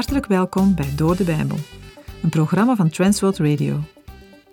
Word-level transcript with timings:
Hartelijk 0.00 0.26
welkom 0.26 0.74
bij 0.74 0.94
Door 0.96 1.16
de 1.16 1.24
Bijbel, 1.24 1.56
een 2.22 2.28
programma 2.28 2.76
van 2.76 2.90
Transworld 2.90 3.38
Radio. 3.38 3.80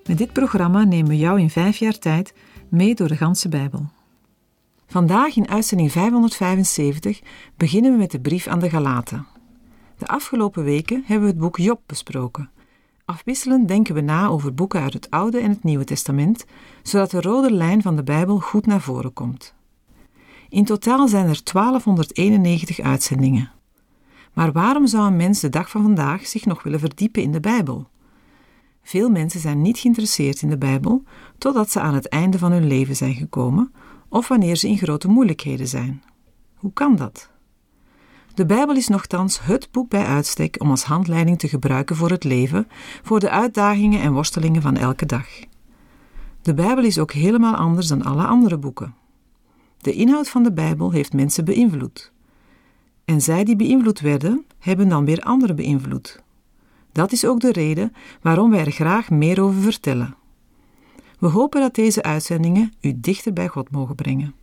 Met 0.06 0.18
dit 0.18 0.32
programma 0.32 0.84
nemen 0.84 1.08
we 1.10 1.16
jou 1.16 1.40
in 1.40 1.50
vijf 1.50 1.76
jaar 1.76 1.98
tijd 1.98 2.34
mee 2.68 2.94
door 2.94 3.08
de 3.08 3.16
ganse 3.16 3.48
Bijbel. 3.48 3.86
Vandaag 4.86 5.36
in 5.36 5.48
uitzending 5.48 5.92
575 5.92 7.20
beginnen 7.56 7.92
we 7.92 7.98
met 7.98 8.10
de 8.10 8.20
brief 8.20 8.46
aan 8.46 8.58
de 8.58 8.70
Galaten. 8.70 9.26
De 9.98 10.06
afgelopen 10.06 10.64
weken 10.64 11.02
hebben 11.06 11.26
we 11.26 11.32
het 11.32 11.40
boek 11.42 11.56
Job 11.56 11.80
besproken. 11.86 12.50
Afwisselend 13.04 13.68
denken 13.68 13.94
we 13.94 14.00
na 14.00 14.26
over 14.26 14.54
boeken 14.54 14.80
uit 14.80 14.92
het 14.92 15.10
Oude 15.10 15.38
en 15.38 15.50
het 15.50 15.64
Nieuwe 15.64 15.84
Testament, 15.84 16.44
zodat 16.82 17.10
de 17.10 17.20
rode 17.20 17.52
lijn 17.52 17.82
van 17.82 17.96
de 17.96 18.02
Bijbel 18.02 18.38
goed 18.38 18.66
naar 18.66 18.80
voren 18.80 19.12
komt. 19.12 19.54
In 20.48 20.64
totaal 20.64 21.08
zijn 21.08 21.28
er 21.28 21.40
1291 21.44 22.80
uitzendingen. 22.80 23.56
Maar 24.38 24.52
waarom 24.52 24.86
zou 24.86 25.06
een 25.06 25.16
mens 25.16 25.40
de 25.40 25.48
dag 25.48 25.70
van 25.70 25.82
vandaag 25.82 26.26
zich 26.26 26.44
nog 26.44 26.62
willen 26.62 26.80
verdiepen 26.80 27.22
in 27.22 27.32
de 27.32 27.40
Bijbel? 27.40 27.88
Veel 28.82 29.10
mensen 29.10 29.40
zijn 29.40 29.62
niet 29.62 29.78
geïnteresseerd 29.78 30.42
in 30.42 30.48
de 30.48 30.58
Bijbel 30.58 31.02
totdat 31.38 31.70
ze 31.70 31.80
aan 31.80 31.94
het 31.94 32.08
einde 32.08 32.38
van 32.38 32.52
hun 32.52 32.66
leven 32.66 32.96
zijn 32.96 33.14
gekomen 33.14 33.72
of 34.08 34.28
wanneer 34.28 34.56
ze 34.56 34.68
in 34.68 34.78
grote 34.78 35.08
moeilijkheden 35.08 35.68
zijn. 35.68 36.02
Hoe 36.54 36.72
kan 36.72 36.96
dat? 36.96 37.30
De 38.34 38.46
Bijbel 38.46 38.76
is 38.76 38.88
nogthans 38.88 39.40
het 39.42 39.68
boek 39.70 39.88
bij 39.88 40.04
uitstek 40.04 40.56
om 40.62 40.70
als 40.70 40.84
handleiding 40.84 41.38
te 41.38 41.48
gebruiken 41.48 41.96
voor 41.96 42.10
het 42.10 42.24
leven, 42.24 42.68
voor 43.02 43.20
de 43.20 43.30
uitdagingen 43.30 44.00
en 44.00 44.12
worstelingen 44.12 44.62
van 44.62 44.76
elke 44.76 45.06
dag. 45.06 45.26
De 46.42 46.54
Bijbel 46.54 46.84
is 46.84 46.98
ook 46.98 47.12
helemaal 47.12 47.54
anders 47.54 47.86
dan 47.86 48.02
alle 48.02 48.24
andere 48.24 48.58
boeken. 48.58 48.94
De 49.78 49.92
inhoud 49.92 50.28
van 50.28 50.42
de 50.42 50.52
Bijbel 50.52 50.90
heeft 50.90 51.12
mensen 51.12 51.44
beïnvloed. 51.44 52.12
En 53.08 53.20
zij 53.20 53.44
die 53.44 53.56
beïnvloed 53.56 54.00
werden, 54.00 54.44
hebben 54.58 54.88
dan 54.88 55.04
weer 55.04 55.20
anderen 55.20 55.56
beïnvloed. 55.56 56.22
Dat 56.92 57.12
is 57.12 57.26
ook 57.26 57.40
de 57.40 57.52
reden 57.52 57.92
waarom 58.22 58.50
wij 58.50 58.64
er 58.64 58.70
graag 58.70 59.10
meer 59.10 59.42
over 59.42 59.62
vertellen. 59.62 60.14
We 61.18 61.26
hopen 61.26 61.60
dat 61.60 61.74
deze 61.74 62.02
uitzendingen 62.02 62.72
u 62.80 62.92
dichter 62.96 63.32
bij 63.32 63.48
God 63.48 63.70
mogen 63.70 63.94
brengen. 63.94 64.34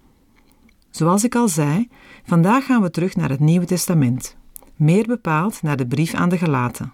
Zoals 0.90 1.24
ik 1.24 1.36
al 1.36 1.48
zei, 1.48 1.88
vandaag 2.26 2.66
gaan 2.66 2.82
we 2.82 2.92
terug 2.92 3.16
naar 3.16 3.30
het 3.30 3.40
Nieuwe 3.40 3.66
Testament, 3.66 4.36
meer 4.76 5.06
bepaald 5.08 5.62
naar 5.62 5.78
de 5.78 5.88
brief 5.88 6.14
aan 6.14 6.30
de 6.30 6.38
Galaten. 6.38 6.94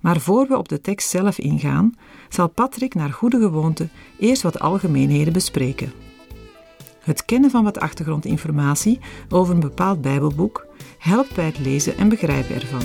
Maar 0.00 0.20
voor 0.20 0.46
we 0.48 0.58
op 0.58 0.68
de 0.68 0.80
tekst 0.80 1.08
zelf 1.08 1.38
ingaan, 1.38 1.94
zal 2.28 2.48
Patrick 2.48 2.94
naar 2.94 3.12
goede 3.12 3.40
gewoonte 3.40 3.88
eerst 4.18 4.42
wat 4.42 4.60
algemeenheden 4.60 5.32
bespreken. 5.32 5.92
Het 7.00 7.24
kennen 7.24 7.50
van 7.50 7.64
wat 7.64 7.80
achtergrondinformatie 7.80 8.98
over 9.28 9.54
een 9.54 9.60
bepaald 9.60 10.00
Bijbelboek 10.00 10.68
helpt 11.00 11.34
bij 11.34 11.44
het 11.44 11.58
lezen 11.58 11.98
en 11.98 12.08
begrijpen 12.08 12.54
ervan. 12.54 12.82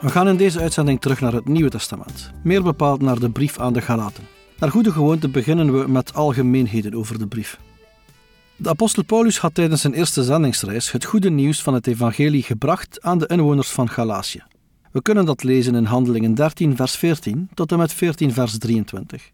We 0.00 0.08
gaan 0.08 0.28
in 0.28 0.36
deze 0.36 0.60
uitzending 0.60 1.00
terug 1.00 1.20
naar 1.20 1.32
het 1.32 1.48
Nieuwe 1.48 1.70
Testament, 1.70 2.30
meer 2.42 2.62
bepaald 2.62 3.00
naar 3.00 3.18
de 3.18 3.30
brief 3.30 3.58
aan 3.58 3.72
de 3.72 3.80
Galaten. 3.80 4.24
Naar 4.58 4.70
goede 4.70 4.92
gewoonte 4.92 5.28
beginnen 5.28 5.80
we 5.80 5.88
met 5.88 6.14
algemeenheden 6.14 6.94
over 6.94 7.18
de 7.18 7.26
brief. 7.26 7.58
De 8.60 8.68
apostel 8.68 9.04
Paulus 9.04 9.38
had 9.38 9.54
tijdens 9.54 9.80
zijn 9.80 9.92
eerste 9.92 10.24
zendingsreis 10.24 10.92
het 10.92 11.04
goede 11.04 11.30
nieuws 11.30 11.62
van 11.62 11.74
het 11.74 11.86
evangelie 11.86 12.42
gebracht 12.42 13.02
aan 13.02 13.18
de 13.18 13.26
inwoners 13.26 13.68
van 13.68 13.88
Galatië. 13.88 14.42
We 14.92 15.02
kunnen 15.02 15.24
dat 15.24 15.42
lezen 15.42 15.74
in 15.74 15.84
Handelingen 15.84 16.34
13 16.34 16.76
vers 16.76 16.96
14 16.96 17.48
tot 17.54 17.72
en 17.72 17.78
met 17.78 17.92
14 17.92 18.32
vers 18.32 18.58
23. 18.58 19.30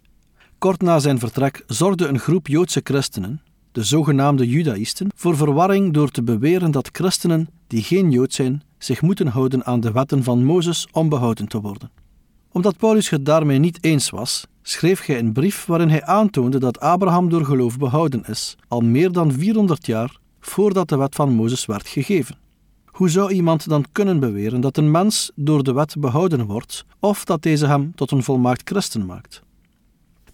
Kort 0.58 0.82
na 0.82 0.98
zijn 0.98 1.18
vertrek 1.18 1.64
zorgde 1.66 2.06
een 2.06 2.18
groep 2.18 2.46
Joodse 2.46 2.80
christenen, 2.84 3.40
de 3.72 3.84
zogenaamde 3.84 4.48
Judaïsten, 4.48 5.10
voor 5.14 5.36
verwarring 5.36 5.92
door 5.92 6.10
te 6.10 6.22
beweren 6.22 6.70
dat 6.70 6.88
christenen 6.92 7.48
die 7.66 7.82
geen 7.82 8.10
Jood 8.10 8.32
zijn 8.32 8.62
zich 8.78 9.02
moeten 9.02 9.26
houden 9.26 9.64
aan 9.64 9.80
de 9.80 9.92
wetten 9.92 10.22
van 10.22 10.44
Mozes 10.44 10.88
om 10.92 11.08
behouden 11.08 11.48
te 11.48 11.60
worden. 11.60 11.90
Omdat 12.52 12.76
Paulus 12.76 13.10
het 13.10 13.26
daarmee 13.26 13.58
niet 13.58 13.78
eens 13.80 14.10
was, 14.10 14.46
schreef 14.66 15.06
hij 15.06 15.18
een 15.18 15.32
brief 15.32 15.66
waarin 15.66 15.88
hij 15.88 16.04
aantoonde 16.04 16.58
dat 16.58 16.80
Abraham 16.80 17.28
door 17.28 17.44
geloof 17.44 17.78
behouden 17.78 18.24
is, 18.24 18.56
al 18.68 18.80
meer 18.80 19.12
dan 19.12 19.32
400 19.32 19.86
jaar 19.86 20.16
voordat 20.40 20.88
de 20.88 20.96
wet 20.96 21.14
van 21.14 21.32
Mozes 21.32 21.66
werd 21.66 21.88
gegeven. 21.88 22.36
Hoe 22.84 23.08
zou 23.08 23.32
iemand 23.32 23.68
dan 23.68 23.84
kunnen 23.92 24.20
beweren 24.20 24.60
dat 24.60 24.76
een 24.76 24.90
mens 24.90 25.30
door 25.34 25.62
de 25.62 25.72
wet 25.72 25.94
behouden 25.98 26.46
wordt, 26.46 26.84
of 26.98 27.24
dat 27.24 27.42
deze 27.42 27.66
hem 27.66 27.94
tot 27.94 28.10
een 28.10 28.22
volmaakt 28.22 28.62
christen 28.64 29.06
maakt? 29.06 29.42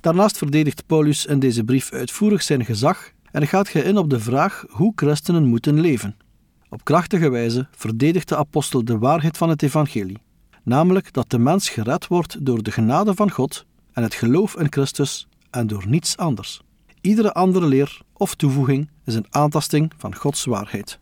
Daarnaast 0.01 0.39
verdedigt 0.39 0.87
Paulus 0.87 1.27
in 1.27 1.39
deze 1.39 1.65
brief 1.65 1.93
uitvoerig 1.93 2.43
zijn 2.43 2.65
gezag 2.65 3.11
en 3.31 3.47
gaat 3.47 3.73
hij 3.73 3.83
in 3.83 3.97
op 3.97 4.11
de 4.11 4.21
vraag 4.21 4.65
hoe 4.69 4.93
christenen 4.95 5.45
moeten 5.45 5.81
leven. 5.81 6.17
Op 6.69 6.85
krachtige 6.85 7.29
wijze 7.29 7.69
verdedigt 7.71 8.29
de 8.29 8.37
apostel 8.37 8.85
de 8.85 8.99
waarheid 8.99 9.37
van 9.37 9.49
het 9.49 9.63
evangelie, 9.63 10.23
namelijk 10.63 11.13
dat 11.13 11.31
de 11.31 11.39
mens 11.39 11.69
gered 11.69 12.07
wordt 12.07 12.47
door 12.47 12.63
de 12.63 12.71
genade 12.71 13.15
van 13.15 13.31
God 13.31 13.67
en 13.93 14.03
het 14.03 14.15
geloof 14.15 14.57
in 14.57 14.73
Christus 14.73 15.29
en 15.51 15.67
door 15.67 15.87
niets 15.87 16.17
anders. 16.17 16.61
Iedere 17.01 17.33
andere 17.33 17.67
leer 17.67 18.01
of 18.13 18.35
toevoeging 18.35 18.89
is 19.05 19.15
een 19.15 19.27
aantasting 19.31 19.93
van 19.97 20.15
Gods 20.15 20.45
waarheid. 20.45 20.99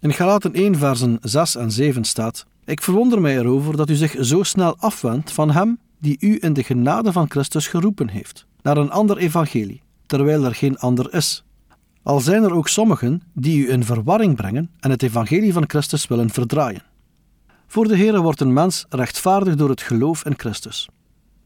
In 0.00 0.12
Galaten 0.12 0.54
1 0.54 0.76
versen 0.76 1.18
6 1.22 1.56
en 1.56 1.70
7 1.70 2.04
staat: 2.04 2.46
Ik 2.64 2.82
verwonder 2.82 3.20
mij 3.20 3.38
erover 3.38 3.76
dat 3.76 3.90
u 3.90 3.94
zich 3.94 4.16
zo 4.20 4.42
snel 4.42 4.76
afwendt 4.78 5.32
van 5.32 5.50
hem 5.50 5.78
die 5.98 6.16
u 6.20 6.38
in 6.40 6.52
de 6.52 6.62
genade 6.62 7.12
van 7.12 7.30
Christus 7.30 7.66
geroepen 7.66 8.08
heeft, 8.08 8.46
naar 8.62 8.76
een 8.76 8.90
ander 8.90 9.16
evangelie, 9.16 9.82
terwijl 10.06 10.44
er 10.44 10.54
geen 10.54 10.78
ander 10.78 11.14
is. 11.14 11.44
Al 12.02 12.20
zijn 12.20 12.42
er 12.42 12.54
ook 12.54 12.68
sommigen 12.68 13.22
die 13.32 13.66
u 13.66 13.70
in 13.70 13.84
verwarring 13.84 14.36
brengen 14.36 14.70
en 14.80 14.90
het 14.90 15.02
evangelie 15.02 15.52
van 15.52 15.64
Christus 15.68 16.06
willen 16.06 16.30
verdraaien. 16.30 16.82
Voor 17.66 17.88
de 17.88 17.96
Heere 17.96 18.20
wordt 18.20 18.40
een 18.40 18.52
mens 18.52 18.86
rechtvaardig 18.88 19.54
door 19.54 19.68
het 19.68 19.82
geloof 19.82 20.24
in 20.24 20.34
Christus. 20.36 20.88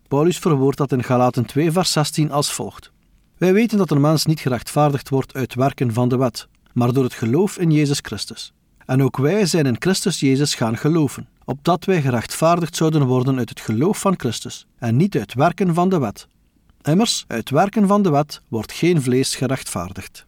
Paulus 0.08 0.38
verwoordt 0.38 0.78
dat 0.78 0.92
in 0.92 1.02
Galaten 1.02 1.44
2 1.44 1.72
vers 1.72 1.92
16 1.92 2.30
als 2.30 2.52
volgt. 2.52 2.92
Wij 3.38 3.52
weten 3.52 3.78
dat 3.78 3.90
een 3.90 4.00
mens 4.00 4.24
niet 4.24 4.40
gerechtvaardigd 4.40 5.08
wordt 5.08 5.34
uit 5.34 5.54
werken 5.54 5.92
van 5.92 6.08
de 6.08 6.16
wet, 6.16 6.48
maar 6.72 6.92
door 6.92 7.04
het 7.04 7.14
geloof 7.14 7.58
in 7.58 7.70
Jezus 7.70 7.98
Christus. 8.02 8.52
En 8.86 9.02
ook 9.02 9.16
wij 9.16 9.46
zijn 9.46 9.66
in 9.66 9.76
Christus 9.78 10.20
Jezus 10.20 10.54
gaan 10.54 10.76
geloven, 10.76 11.28
opdat 11.44 11.84
wij 11.84 12.02
gerechtvaardigd 12.02 12.76
zouden 12.76 13.06
worden 13.06 13.38
uit 13.38 13.48
het 13.48 13.60
geloof 13.60 13.98
van 13.98 14.14
Christus, 14.16 14.66
en 14.78 14.96
niet 14.96 15.16
uit 15.16 15.34
werken 15.34 15.74
van 15.74 15.88
de 15.88 15.98
wet. 15.98 16.28
Immers, 16.82 17.24
uit 17.28 17.50
werken 17.50 17.86
van 17.86 18.02
de 18.02 18.10
wet 18.10 18.40
wordt 18.48 18.72
geen 18.72 19.02
vlees 19.02 19.36
gerechtvaardigd. 19.36 20.24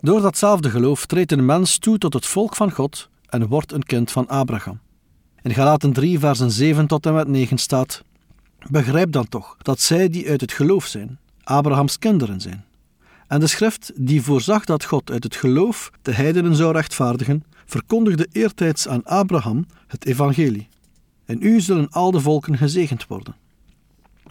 Door 0.00 0.20
datzelfde 0.20 0.70
geloof 0.70 1.06
treedt 1.06 1.32
een 1.32 1.44
mens 1.44 1.78
toe 1.78 1.98
tot 1.98 2.12
het 2.12 2.26
volk 2.26 2.56
van 2.56 2.70
God 2.70 3.08
en 3.28 3.46
wordt 3.46 3.72
een 3.72 3.82
kind 3.82 4.10
van 4.10 4.28
Abraham. 4.28 4.80
In 5.42 5.54
Galaten 5.54 5.92
3, 5.92 6.18
versen 6.18 6.50
7 6.50 6.86
tot 6.86 7.06
en 7.06 7.14
met 7.14 7.28
9 7.28 7.58
staat: 7.58 8.04
Begrijp 8.68 9.12
dan 9.12 9.28
toch 9.28 9.56
dat 9.62 9.80
zij 9.80 10.08
die 10.08 10.28
uit 10.28 10.40
het 10.40 10.52
geloof 10.52 10.86
zijn, 10.86 11.18
Abrahams 11.42 11.98
kinderen 11.98 12.40
zijn. 12.40 12.64
En 13.26 13.40
de 13.40 13.46
schrift, 13.46 13.92
die 13.94 14.22
voorzag 14.22 14.64
dat 14.64 14.84
God 14.84 15.10
uit 15.10 15.24
het 15.24 15.36
geloof 15.36 15.90
de 16.02 16.12
heidenen 16.12 16.54
zou 16.54 16.72
rechtvaardigen, 16.72 17.44
verkondigde 17.64 18.28
eertijds 18.32 18.88
aan 18.88 19.04
Abraham 19.04 19.66
het 19.86 20.06
evangelie. 20.06 20.68
En 21.24 21.42
u 21.42 21.60
zullen 21.60 21.90
al 21.90 22.10
de 22.10 22.20
volken 22.20 22.56
gezegend 22.56 23.06
worden. 23.06 23.34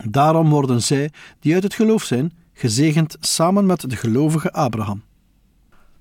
Daarom 0.04 0.50
worden 0.50 0.82
zij, 0.82 1.12
die 1.40 1.54
uit 1.54 1.64
het 1.64 1.74
geloof 1.74 2.04
zijn, 2.04 2.34
gezegend 2.54 3.18
samen 3.20 3.66
met 3.66 3.90
de 3.90 3.96
gelovige 3.96 4.52
Abraham. 4.52 5.04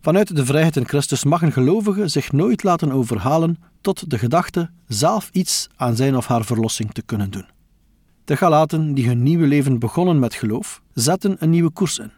Vanuit 0.00 0.36
de 0.36 0.44
vrijheid 0.44 0.76
in 0.76 0.88
Christus 0.88 1.24
mag 1.24 1.42
een 1.42 1.52
gelovige 1.52 2.08
zich 2.08 2.32
nooit 2.32 2.62
laten 2.62 2.92
overhalen 2.92 3.58
tot 3.80 4.10
de 4.10 4.18
gedachte 4.18 4.70
zelf 4.88 5.28
iets 5.32 5.68
aan 5.76 5.96
zijn 5.96 6.16
of 6.16 6.26
haar 6.26 6.44
verlossing 6.44 6.92
te 6.92 7.02
kunnen 7.02 7.30
doen. 7.30 7.53
De 8.24 8.36
Galaten, 8.36 8.94
die 8.94 9.06
hun 9.06 9.22
nieuwe 9.22 9.46
leven 9.46 9.78
begonnen 9.78 10.18
met 10.18 10.34
geloof, 10.34 10.82
zetten 10.92 11.36
een 11.38 11.50
nieuwe 11.50 11.70
koers 11.70 11.98
in, 11.98 12.10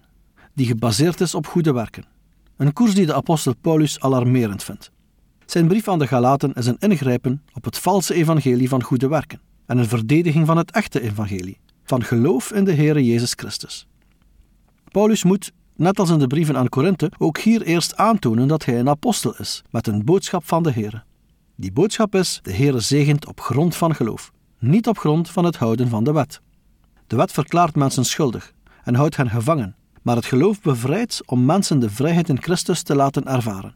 die 0.55 0.67
gebaseerd 0.67 1.21
is 1.21 1.35
op 1.35 1.47
goede 1.47 1.73
werken. 1.73 2.05
Een 2.57 2.73
koers 2.73 2.95
die 2.95 3.07
de 3.07 3.15
apostel 3.15 3.55
Paulus 3.61 4.01
alarmerend 4.01 4.63
vindt. 4.63 4.91
Zijn 5.47 5.69
brief 5.69 5.89
aan 5.89 5.99
de 5.99 6.07
Galaten 6.07 6.53
is 6.53 6.67
een 6.67 6.79
ingrijpen 6.79 7.43
op 7.53 7.65
het 7.65 7.79
valse 7.79 8.15
evangelie 8.15 8.69
van 8.69 8.83
goede 8.83 9.09
werken 9.09 9.41
en 9.67 9.79
een 9.79 9.89
verdediging 9.89 10.47
van 10.47 10.57
het 10.57 10.71
echte 10.71 11.01
evangelie, 11.01 11.59
van 11.85 12.05
geloof 12.05 12.53
in 12.53 12.65
de 12.65 12.73
Heere 12.75 13.05
Jezus 13.05 13.33
Christus. 13.33 13.87
Paulus 14.89 15.25
moet, 15.25 15.53
net 15.77 15.99
als 15.99 16.11
in 16.11 16.19
de 16.19 16.27
brieven 16.27 16.57
aan 16.57 16.69
Korinthe, 16.69 17.13
ook 17.19 17.39
hier 17.39 17.63
eerst 17.63 17.97
aantonen 17.97 18.49
dat 18.49 18.65
hij 18.65 18.79
een 18.79 18.89
apostel 18.89 19.37
is, 19.39 19.63
met 19.71 19.87
een 19.87 20.05
boodschap 20.05 20.45
van 20.45 20.63
de 20.63 20.73
Heere. 20.73 21.03
Die 21.57 21.73
boodschap 21.73 22.15
is: 22.15 22.41
de 22.43 22.53
Heere 22.53 22.81
zegent 22.81 23.27
op 23.27 23.41
grond 23.41 23.77
van 23.77 23.95
geloof, 23.95 24.33
niet 24.59 24.89
op 24.89 24.99
grond 24.99 25.31
van 25.31 25.45
het 25.45 25.57
houden 25.57 25.89
van 25.89 26.05
de 26.05 26.13
wet. 26.13 26.41
De 27.07 27.17
wet 27.17 27.33
verklaart 27.33 27.75
mensen 27.75 28.05
schuldig 28.05 28.53
en 28.85 28.95
houdt 28.95 29.17
hen 29.17 29.31
gevangen, 29.31 29.77
maar 30.03 30.17
het 30.17 30.25
geloof 30.25 30.61
bevrijdt 30.61 31.23
om 31.27 31.45
mensen 31.45 31.79
de 31.79 31.91
vrijheid 31.91 32.29
in 32.29 32.43
Christus 32.43 32.83
te 32.83 32.95
laten 32.95 33.27
ervaren. 33.27 33.75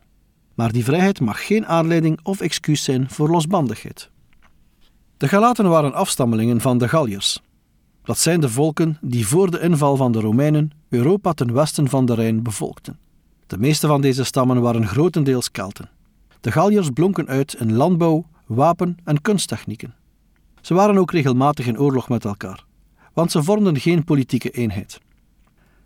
Maar 0.55 0.73
die 0.73 0.85
vrijheid 0.85 1.21
mag 1.21 1.47
geen 1.47 1.67
aanleiding 1.67 2.21
of 2.23 2.41
excuus 2.41 2.85
zijn 2.85 3.11
voor 3.11 3.29
losbandigheid. 3.29 4.11
De 5.17 5.29
Galaten 5.29 5.69
waren 5.69 5.95
afstammelingen 5.95 6.61
van 6.61 6.79
de 6.79 6.89
Galliërs. 6.89 7.41
Dat 8.03 8.19
zijn 8.19 8.41
de 8.41 8.49
volken 8.49 8.99
die 9.01 9.27
voor 9.27 9.51
de 9.51 9.61
inval 9.61 9.97
van 9.97 10.13
de 10.13 10.21
Romeinen 10.21 10.71
Europa 10.89 11.33
ten 11.33 11.53
westen 11.53 11.89
van 11.89 12.07
de 12.07 12.15
Rijn 12.15 12.43
bevolkten. 12.43 12.99
De 13.47 13.59
meeste 13.59 13.87
van 13.87 14.01
deze 14.01 14.25
stammen 14.25 14.61
waren 14.61 14.87
grotendeels 14.87 15.51
Kelten. 15.51 15.91
De 16.41 16.53
Galliërs 16.53 16.91
blonken 16.91 17.27
uit 17.29 17.55
in 17.55 17.73
landbouw, 17.73 18.27
wapen 18.47 18.97
en 19.05 19.23
kunsttechnieken. 19.23 19.95
Ze 20.71 20.77
waren 20.77 20.99
ook 20.99 21.13
regelmatig 21.13 21.67
in 21.67 21.79
oorlog 21.79 22.09
met 22.09 22.25
elkaar, 22.25 22.65
want 23.13 23.31
ze 23.31 23.43
vormden 23.43 23.81
geen 23.81 24.05
politieke 24.05 24.51
eenheid. 24.51 25.01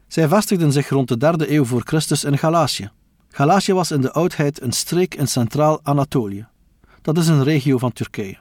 Zij 0.06 0.28
vestigden 0.28 0.72
zich 0.72 0.88
rond 0.88 1.08
de 1.08 1.16
derde 1.16 1.52
eeuw 1.52 1.64
voor 1.64 1.82
Christus 1.84 2.24
in 2.24 2.38
Galatië. 2.38 2.90
Galatië 3.28 3.72
was 3.72 3.90
in 3.90 4.00
de 4.00 4.12
oudheid 4.12 4.62
een 4.62 4.72
streek 4.72 5.14
in 5.14 5.28
centraal 5.28 5.80
Anatolië. 5.82 6.46
Dat 7.02 7.18
is 7.18 7.28
een 7.28 7.44
regio 7.44 7.78
van 7.78 7.92
Turkije. 7.92 8.38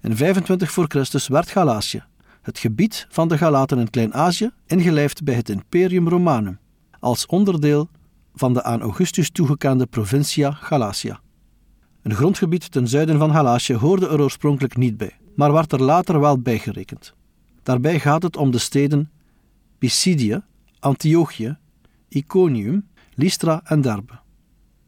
In 0.00 0.16
25 0.16 0.70
voor 0.70 0.84
Christus 0.88 1.28
werd 1.28 1.50
Galatië, 1.50 2.04
het 2.42 2.58
gebied 2.58 3.06
van 3.10 3.28
de 3.28 3.38
Galaten 3.38 3.78
in 3.78 3.90
Klein-Azië, 3.90 4.50
ingelijfd 4.66 5.24
bij 5.24 5.34
het 5.34 5.48
Imperium 5.48 6.08
Romanum, 6.08 6.58
als 7.00 7.26
onderdeel 7.26 7.88
van 8.34 8.52
de 8.54 8.62
aan 8.62 8.80
Augustus 8.80 9.30
toegekende 9.30 9.86
provincia 9.86 10.50
Galatia. 10.50 11.20
Een 12.02 12.14
grondgebied 12.14 12.72
ten 12.72 12.88
zuiden 12.88 13.18
van 13.18 13.32
Galatië 13.32 13.74
hoorde 13.74 14.08
er 14.08 14.20
oorspronkelijk 14.20 14.76
niet 14.76 14.96
bij, 14.96 15.16
maar 15.38 15.52
werd 15.52 15.72
er 15.72 15.82
later 15.82 16.20
wel 16.20 16.38
bijgerekend. 16.38 17.14
Daarbij 17.62 18.00
gaat 18.00 18.22
het 18.22 18.36
om 18.36 18.50
de 18.50 18.58
steden 18.58 19.10
Pisidië, 19.78 20.42
Antiochië, 20.78 21.56
Iconium, 22.08 22.88
Lystra 23.14 23.60
en 23.64 23.80
Derbe. 23.80 24.18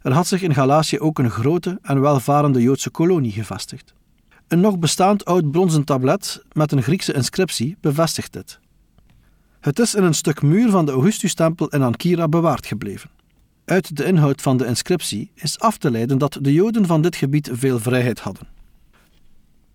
Er 0.03 0.13
had 0.13 0.27
zich 0.27 0.43
in 0.43 0.55
Galatië 0.55 0.99
ook 0.99 1.19
een 1.19 1.31
grote 1.31 1.79
en 1.83 2.01
welvarende 2.01 2.63
Joodse 2.63 2.91
kolonie 2.91 3.33
gevestigd. 3.33 3.95
Een 4.49 4.61
nog 4.61 4.79
bestaand 4.79 5.25
oud 5.25 5.51
bronzen 5.51 5.85
tablet 5.85 6.43
met 6.53 6.73
een 6.73 6.83
Griekse 6.83 7.13
inscriptie 7.13 7.77
bevestigt 7.81 8.33
dit. 8.33 8.61
Het 9.61 9.79
is 9.79 9.95
in 9.95 10.03
een 10.03 10.15
stuk 10.15 10.43
muur 10.43 10.71
van 10.71 10.87
de 10.87 10.93
Augustustempel 10.93 11.69
in 11.69 11.83
Ankira 11.83 12.29
bewaard 12.29 12.67
gebleven. 12.67 13.11
Uit 13.65 13.97
de 13.97 14.05
inhoud 14.05 14.43
van 14.43 14.57
de 14.57 14.67
inscriptie 14.67 15.31
is 15.35 15.59
af 15.59 15.79
te 15.79 15.91
leiden 15.91 16.19
dat 16.19 16.39
de 16.41 16.53
Joden 16.53 16.87
van 16.87 17.03
dit 17.03 17.17
gebied 17.17 17.51
veel 17.53 17.79
vrijheid 17.79 18.21
hadden. 18.21 18.59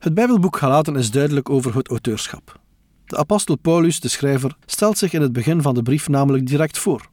Het 0.05 0.13
Bijbelboek 0.13 0.57
Galaten 0.57 0.95
is 0.95 1.11
duidelijk 1.11 1.49
over 1.49 1.75
het 1.75 1.87
auteurschap. 1.87 2.59
De 3.05 3.17
apostel 3.17 3.55
Paulus, 3.55 3.99
de 3.99 4.07
schrijver, 4.07 4.57
stelt 4.65 4.97
zich 4.97 5.13
in 5.13 5.21
het 5.21 5.33
begin 5.33 5.61
van 5.61 5.73
de 5.73 5.81
brief 5.81 6.07
namelijk 6.07 6.47
direct 6.47 6.77
voor. 6.77 7.07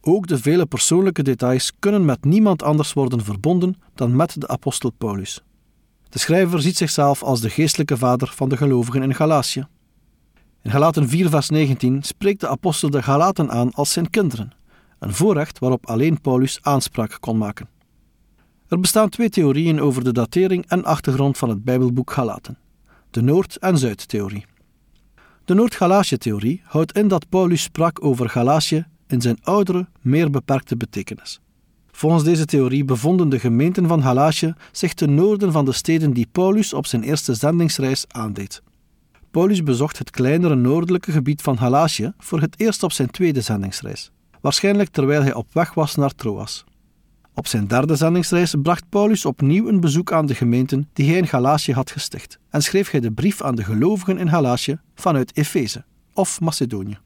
Ook 0.00 0.26
de 0.26 0.38
vele 0.38 0.66
persoonlijke 0.66 1.22
details 1.22 1.72
kunnen 1.78 2.04
met 2.04 2.24
niemand 2.24 2.62
anders 2.62 2.92
worden 2.92 3.24
verbonden 3.24 3.76
dan 3.94 4.16
met 4.16 4.40
de 4.40 4.48
apostel 4.48 4.90
Paulus. 4.90 5.42
De 6.08 6.18
schrijver 6.18 6.62
ziet 6.62 6.76
zichzelf 6.76 7.22
als 7.22 7.40
de 7.40 7.50
geestelijke 7.50 7.96
vader 7.96 8.32
van 8.34 8.48
de 8.48 8.56
gelovigen 8.56 9.02
in 9.02 9.14
Galatië. 9.14 9.66
In 10.62 10.70
Galaten 10.70 11.08
4, 11.08 11.28
vers 11.28 11.48
19 11.48 12.02
spreekt 12.02 12.40
de 12.40 12.48
apostel 12.48 12.90
de 12.90 13.02
Galaten 13.02 13.50
aan 13.50 13.72
als 13.72 13.92
zijn 13.92 14.10
kinderen, 14.10 14.52
een 14.98 15.14
voorrecht 15.14 15.58
waarop 15.58 15.86
alleen 15.86 16.20
Paulus 16.20 16.58
aanspraak 16.62 17.16
kon 17.20 17.38
maken. 17.38 17.71
Er 18.72 18.80
bestaan 18.80 19.08
twee 19.08 19.28
theorieën 19.28 19.80
over 19.80 20.04
de 20.04 20.12
datering 20.12 20.64
en 20.66 20.84
achtergrond 20.84 21.38
van 21.38 21.48
het 21.48 21.64
Bijbelboek 21.64 22.10
Galaten: 22.10 22.58
de 23.10 23.22
Noord- 23.22 23.56
en 23.56 23.78
Zuid-theorie. 23.78 24.44
De 25.44 25.54
Noord-Galatië-theorie 25.54 26.62
houdt 26.64 26.96
in 26.96 27.08
dat 27.08 27.28
Paulus 27.28 27.62
sprak 27.62 28.04
over 28.04 28.28
Galatië 28.28 28.86
in 29.06 29.20
zijn 29.20 29.38
oudere, 29.42 29.86
meer 30.00 30.30
beperkte 30.30 30.76
betekenis. 30.76 31.40
Volgens 31.90 32.24
deze 32.24 32.44
theorie 32.44 32.84
bevonden 32.84 33.28
de 33.28 33.38
gemeenten 33.38 33.88
van 33.88 34.02
Galatië 34.02 34.54
zich 34.70 34.94
ten 34.94 35.14
noorden 35.14 35.52
van 35.52 35.64
de 35.64 35.72
steden 35.72 36.12
die 36.12 36.28
Paulus 36.32 36.72
op 36.72 36.86
zijn 36.86 37.02
eerste 37.02 37.34
zendingsreis 37.34 38.04
aandeed. 38.08 38.62
Paulus 39.30 39.62
bezocht 39.62 39.98
het 39.98 40.10
kleinere 40.10 40.54
noordelijke 40.54 41.12
gebied 41.12 41.42
van 41.42 41.58
Galatië 41.58 42.12
voor 42.18 42.40
het 42.40 42.60
eerst 42.60 42.82
op 42.82 42.92
zijn 42.92 43.10
tweede 43.10 43.40
zendingsreis, 43.40 44.10
waarschijnlijk 44.40 44.88
terwijl 44.88 45.22
hij 45.22 45.34
op 45.34 45.46
weg 45.52 45.74
was 45.74 45.94
naar 45.94 46.14
Troas. 46.14 46.64
Op 47.34 47.46
zijn 47.46 47.66
derde 47.66 47.96
zendingsreis 47.96 48.54
bracht 48.62 48.88
Paulus 48.88 49.24
opnieuw 49.24 49.68
een 49.68 49.80
bezoek 49.80 50.12
aan 50.12 50.26
de 50.26 50.34
gemeenten 50.34 50.88
die 50.92 51.08
hij 51.08 51.18
in 51.18 51.26
Galatië 51.26 51.72
had 51.72 51.90
gesticht 51.90 52.38
en 52.50 52.62
schreef 52.62 52.90
hij 52.90 53.00
de 53.00 53.12
brief 53.12 53.42
aan 53.42 53.54
de 53.54 53.64
gelovigen 53.64 54.18
in 54.18 54.28
Galatië 54.28 54.78
vanuit 54.94 55.36
Efeze 55.36 55.84
of 56.12 56.40
Macedonië. 56.40 56.98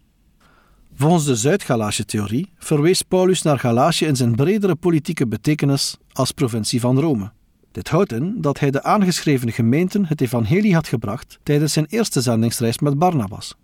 Volgens 0.94 1.24
de 1.24 1.36
Zuid-Galatië-theorie 1.36 2.52
verwees 2.58 3.02
Paulus 3.02 3.42
naar 3.42 3.58
Galatië 3.58 4.06
in 4.06 4.16
zijn 4.16 4.34
bredere 4.34 4.74
politieke 4.74 5.26
betekenis 5.26 5.96
als 6.12 6.32
provincie 6.32 6.80
van 6.80 6.98
Rome. 6.98 7.32
Dit 7.72 7.88
houdt 7.88 8.12
in 8.12 8.40
dat 8.40 8.58
hij 8.58 8.70
de 8.70 8.82
aangeschreven 8.82 9.52
gemeenten 9.52 10.06
het 10.06 10.20
evangelie 10.20 10.74
had 10.74 10.88
gebracht 10.88 11.38
tijdens 11.42 11.72
zijn 11.72 11.86
eerste 11.86 12.20
zendingsreis 12.20 12.78
met 12.78 12.98
Barnabas. 12.98 13.54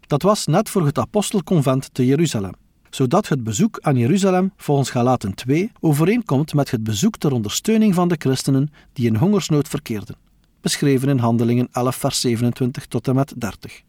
Dat 0.00 0.22
was 0.22 0.46
net 0.46 0.68
voor 0.68 0.86
het 0.86 0.98
apostelconvent 0.98 1.94
te 1.94 2.06
Jeruzalem, 2.06 2.52
zodat 2.94 3.28
het 3.28 3.44
bezoek 3.44 3.78
aan 3.80 3.96
Jeruzalem 3.96 4.52
volgens 4.56 4.90
Galaten 4.90 5.34
2 5.34 5.72
overeenkomt 5.80 6.54
met 6.54 6.70
het 6.70 6.82
bezoek 6.82 7.16
ter 7.16 7.32
ondersteuning 7.32 7.94
van 7.94 8.08
de 8.08 8.14
christenen 8.18 8.72
die 8.92 9.06
in 9.06 9.16
hongersnood 9.16 9.68
verkeerden, 9.68 10.16
beschreven 10.60 11.08
in 11.08 11.18
Handelingen 11.18 11.68
11 11.72 11.96
vers 11.96 12.20
27 12.20 12.86
tot 12.86 13.08
en 13.08 13.14
met 13.14 13.34
30. 13.36 13.82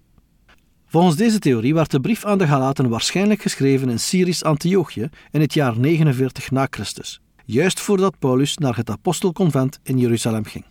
Volgens 0.86 1.16
deze 1.16 1.40
theorie 1.40 1.74
werd 1.74 1.92
de 1.92 2.00
brief 2.00 2.26
aan 2.26 2.38
de 2.38 2.48
Galaten 2.48 2.90
waarschijnlijk 2.90 3.42
geschreven 3.42 3.90
in 3.90 4.00
Syrisch 4.00 4.44
Antiochië 4.44 5.10
in 5.32 5.42
het 5.42 5.54
jaar 5.54 5.80
49 5.80 6.52
na 6.52 6.68
Christus, 6.70 7.22
juist 7.46 7.80
voordat 7.80 8.20
Paulus 8.20 8.58
naar 8.58 8.76
het 8.76 8.90
apostelconvent 8.90 9.80
in 9.84 10.00
Jeruzalem 10.00 10.46
ging. 10.46 10.66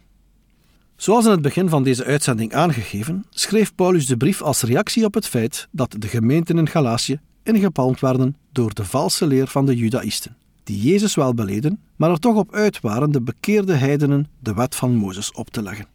Zoals 0.97 1.25
in 1.25 1.31
het 1.31 1.43
begin 1.43 1.69
van 1.69 1.83
deze 1.83 2.05
uitzending 2.05 2.55
aangegeven, 2.55 3.25
schreef 3.31 3.75
Paulus 3.75 4.07
de 4.07 4.17
brief 4.17 4.43
als 4.43 4.63
reactie 4.63 5.05
op 5.05 5.15
het 5.15 5.27
feit 5.27 5.69
dat 5.71 5.97
de 5.99 6.09
gemeenten 6.09 6.59
in 6.59 6.69
Galatië 6.69 7.21
ingepalmd 7.45 8.01
werden 8.01 8.37
door 8.53 8.75
de 8.75 8.85
valse 8.85 9.27
leer 9.27 9.47
van 9.47 9.67
de 9.67 9.77
Judaïsten, 9.77 10.37
die 10.63 10.81
Jezus 10.81 11.15
wel 11.15 11.35
beleden, 11.35 11.81
maar 11.97 12.11
er 12.11 12.19
toch 12.19 12.37
op 12.37 12.55
uit 12.55 12.81
waren 12.81 13.13
de 13.13 13.23
bekeerde 13.23 13.75
heidenen 13.75 14.27
de 14.39 14.55
wet 14.55 14.75
van 14.75 14.95
Mozes 14.95 15.33
op 15.33 15.51
te 15.51 15.63
leggen. 15.63 15.87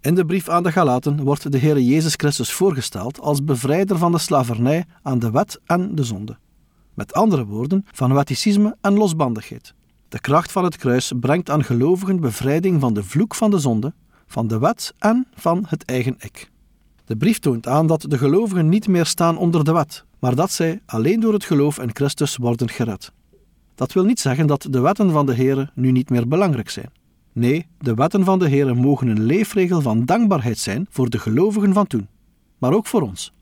In 0.00 0.14
de 0.14 0.26
brief 0.26 0.48
aan 0.48 0.62
de 0.62 0.72
Galaten 0.72 1.22
wordt 1.22 1.52
de 1.52 1.58
Heer 1.58 1.80
Jezus 1.80 2.14
Christus 2.16 2.52
voorgesteld 2.52 3.20
als 3.20 3.44
bevrijder 3.44 3.98
van 3.98 4.12
de 4.12 4.18
slavernij 4.18 4.84
aan 5.02 5.18
de 5.18 5.30
wet 5.30 5.60
en 5.66 5.94
de 5.94 6.04
zonde. 6.04 6.36
Met 6.94 7.12
andere 7.12 7.44
woorden, 7.44 7.86
van 7.92 8.14
wetticisme 8.14 8.76
en 8.80 8.92
losbandigheid. 8.92 9.74
De 10.08 10.20
kracht 10.20 10.52
van 10.52 10.64
het 10.64 10.76
kruis 10.76 11.12
brengt 11.20 11.50
aan 11.50 11.64
gelovigen 11.64 12.20
bevrijding 12.20 12.80
van 12.80 12.94
de 12.94 13.04
vloek 13.04 13.34
van 13.34 13.50
de 13.50 13.58
zonde, 13.58 13.92
van 14.26 14.46
de 14.46 14.58
wet 14.58 14.94
en 14.98 15.26
van 15.34 15.64
het 15.68 15.84
eigen 15.84 16.16
ik. 16.18 16.50
De 17.04 17.16
brief 17.16 17.38
toont 17.38 17.66
aan 17.66 17.86
dat 17.86 18.04
de 18.08 18.18
gelovigen 18.18 18.68
niet 18.68 18.88
meer 18.88 19.06
staan 19.06 19.36
onder 19.36 19.64
de 19.64 19.72
wet, 19.72 20.04
maar 20.22 20.34
dat 20.34 20.52
zij 20.52 20.80
alleen 20.86 21.20
door 21.20 21.32
het 21.32 21.44
geloof 21.44 21.78
in 21.78 21.90
Christus 21.92 22.36
worden 22.36 22.70
gered. 22.70 23.12
Dat 23.74 23.92
wil 23.92 24.04
niet 24.04 24.20
zeggen 24.20 24.46
dat 24.46 24.66
de 24.70 24.80
wetten 24.80 25.10
van 25.10 25.26
de 25.26 25.34
Heer 25.34 25.70
nu 25.74 25.90
niet 25.90 26.10
meer 26.10 26.28
belangrijk 26.28 26.70
zijn. 26.70 26.90
Nee, 27.32 27.66
de 27.78 27.94
wetten 27.94 28.24
van 28.24 28.38
de 28.38 28.48
Heer 28.48 28.76
mogen 28.76 29.08
een 29.08 29.22
leefregel 29.22 29.80
van 29.80 30.04
dankbaarheid 30.04 30.58
zijn 30.58 30.86
voor 30.90 31.10
de 31.10 31.18
gelovigen 31.18 31.72
van 31.72 31.86
toen, 31.86 32.08
maar 32.58 32.72
ook 32.72 32.86
voor 32.86 33.02
ons. 33.02 33.32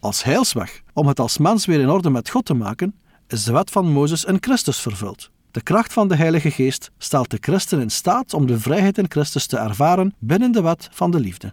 Als 0.00 0.24
heilsweg, 0.24 0.82
om 0.92 1.06
het 1.06 1.20
als 1.20 1.38
mens 1.38 1.66
weer 1.66 1.80
in 1.80 1.90
orde 1.90 2.10
met 2.10 2.30
God 2.30 2.44
te 2.44 2.54
maken, 2.54 2.94
is 3.28 3.44
de 3.44 3.52
wet 3.52 3.70
van 3.70 3.92
Mozes 3.92 4.24
in 4.24 4.38
Christus 4.40 4.80
vervuld. 4.80 5.30
De 5.50 5.62
kracht 5.62 5.92
van 5.92 6.08
de 6.08 6.16
Heilige 6.16 6.50
Geest 6.50 6.90
stelt 6.98 7.30
de 7.30 7.38
christen 7.40 7.80
in 7.80 7.90
staat 7.90 8.34
om 8.34 8.46
de 8.46 8.60
vrijheid 8.60 8.98
in 8.98 9.06
Christus 9.10 9.46
te 9.46 9.58
ervaren 9.58 10.14
binnen 10.18 10.52
de 10.52 10.62
wet 10.62 10.88
van 10.92 11.10
de 11.10 11.20
liefde. 11.20 11.52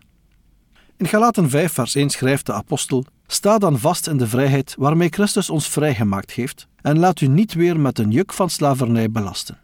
In 0.98 1.08
Galaten 1.08 1.50
5, 1.50 1.74
vers 1.74 1.96
1 1.96 2.10
schrijft 2.10 2.46
de 2.46 2.54
apostel: 2.54 3.06
Sta 3.28 3.58
dan 3.58 3.80
vast 3.80 4.08
in 4.08 4.18
de 4.18 4.28
vrijheid 4.28 4.76
waarmee 4.78 5.10
Christus 5.10 5.50
ons 5.50 5.70
vrijgemaakt 5.70 6.32
heeft, 6.32 6.68
en 6.82 7.00
laat 7.00 7.22
u 7.22 7.28
niet 7.28 7.54
weer 7.54 7.80
met 7.80 8.00
een 8.00 8.12
juk 8.12 8.34
van 8.34 8.50
slavernij 8.50 9.12
belasten. 9.12 9.58